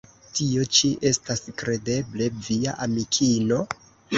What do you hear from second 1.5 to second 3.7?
kredeble via amikino?